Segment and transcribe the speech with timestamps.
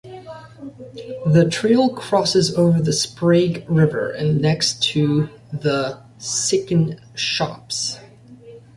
[1.27, 7.99] The trail crosses over the Sprague River and next to the Sycan Shops.